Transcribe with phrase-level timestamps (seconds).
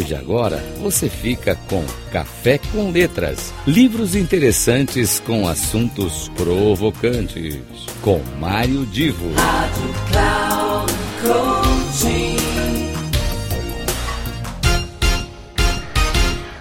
[0.00, 7.58] partir de agora, você fica com Café com Letras, livros interessantes com assuntos provocantes,
[8.00, 9.26] com Mário Divo.
[9.34, 10.86] Rádio
[11.94, 12.32] Coaching.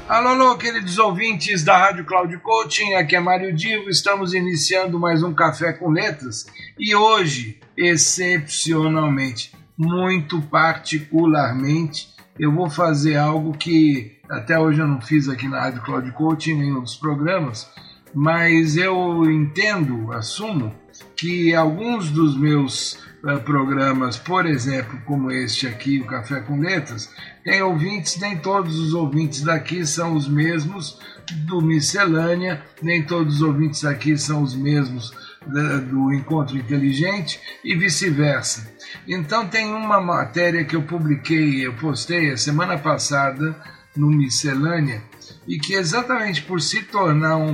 [0.09, 5.23] Alô, alô, queridos ouvintes da Rádio Cláudio Coaching, aqui é Mário Divo, estamos iniciando mais
[5.23, 6.45] um Café com Letras
[6.77, 12.13] e hoje, excepcionalmente, muito particularmente.
[12.39, 16.53] Eu vou fazer algo que até hoje eu não fiz aqui na Rádio Cloud Coaching,
[16.53, 17.67] nenhum outros programas,
[18.13, 20.71] mas eu entendo, assumo,
[21.17, 27.09] que alguns dos meus eh, programas, por exemplo, como este aqui, o Café com Letras,
[27.43, 30.99] tem ouvintes, nem todos os ouvintes daqui são os mesmos
[31.47, 35.11] do Miscelânea, nem todos os ouvintes daqui são os mesmos
[35.47, 38.71] do encontro inteligente e vice-versa.
[39.07, 43.55] Então tem uma matéria que eu publiquei, eu postei a semana passada
[43.95, 45.01] no Miscelânea,
[45.47, 47.51] e que exatamente por se tornar um,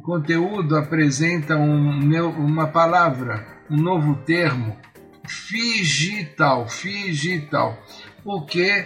[0.04, 4.76] conteúdo apresenta um uma palavra, um novo termo,
[5.52, 7.78] digital, figital
[8.24, 8.86] porque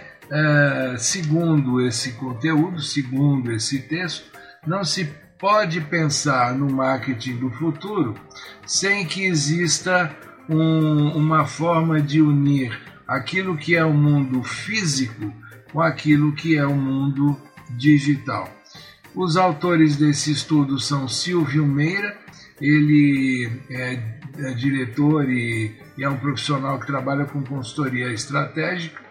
[0.98, 4.24] segundo esse conteúdo, segundo esse texto,
[4.66, 5.04] não se
[5.38, 8.14] pode pensar no marketing do futuro
[8.66, 10.14] sem que exista
[10.50, 15.32] um, uma forma de unir aquilo que é o mundo físico
[15.72, 17.36] com aquilo que é o mundo
[17.70, 18.48] digital.
[19.20, 22.16] Os autores desse estudo são Silvio Meira,
[22.60, 23.98] ele é,
[24.38, 29.02] é diretor e, e é um profissional que trabalha com consultoria estratégica,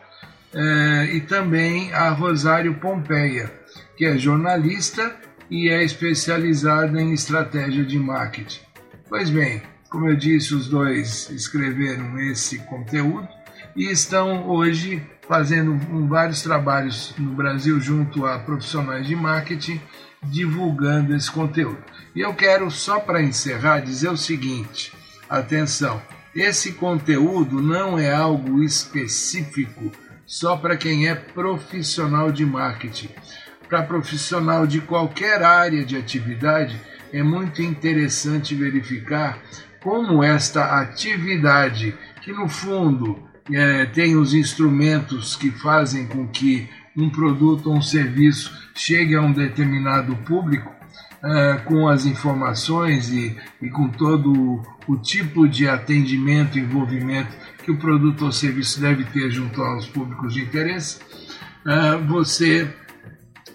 [1.11, 3.51] e também a Rosário Pompeia,
[3.97, 5.13] que é jornalista
[5.51, 8.61] e é especializada em estratégia de marketing.
[9.09, 13.27] Pois bem, como eu disse, os dois escreveram esse conteúdo
[13.75, 19.81] e estão hoje fazendo um, vários trabalhos no Brasil junto a profissionaes de marketing,
[20.23, 21.83] divulgando esse conteúdo.
[22.15, 24.93] E eu quero, só para encerrar, dizer o seguinte:
[25.29, 26.01] atenção,
[26.33, 29.91] esse conteúdo não é algo específico
[30.25, 33.09] só para quem é profissional de marketing.
[33.69, 36.79] Para profissional de qualquer área de actividade
[37.13, 39.37] é muito interessante verificar
[39.81, 43.27] como esta actividade que no fundo
[43.93, 49.31] tem os instrumentos que fazem com que um produto ou um serviço chegue a um
[49.31, 50.71] determinado público,
[51.65, 57.31] com as informações e, e, com todo o, tipo de atendimento e envolvimento
[57.63, 60.99] que o produto ou serviço deve ter junto aos públicos de interesse,
[62.07, 62.71] você,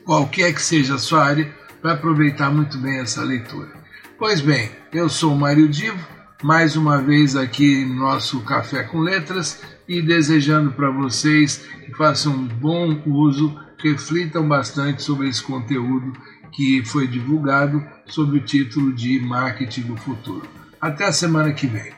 [0.04, 1.50] qualquer que seja a sua área,
[1.82, 3.70] vai aproveitar muito bem essa leitura.
[4.18, 6.06] Pois bem, eu sou Mário Divo
[6.42, 12.46] mais uma vez aqui nosso Café com Letras e desejando para vocês que façam um
[12.48, 16.12] bom uso, reflitam bastante sobre esse conteúdo
[16.50, 20.42] que foi divulgado sob o título de Marketing do Futuro.
[20.80, 21.92] Até a semana que vem.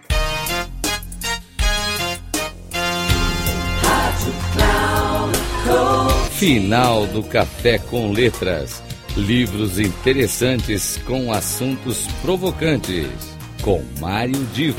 [6.33, 8.83] Final do Café com Letras.
[9.17, 13.34] Livros interessantes com assuntos provocantes
[13.65, 14.77] com Mário Divo.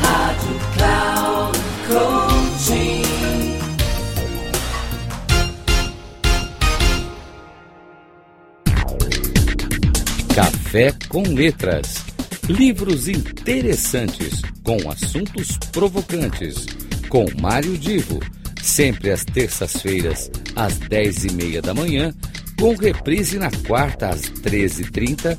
[0.00, 1.52] Rádio
[1.86, 2.14] Cloud
[8.78, 10.26] Coaching.
[10.34, 12.02] Café com Letras.
[12.48, 16.64] Livros interessantes com assuntos provocantes.
[17.10, 18.18] Com Mário Divo.
[18.62, 22.14] Sempre às terças-feiras, às dez e meia da manhã,
[22.58, 25.38] com reprise na quarta às treze e trinta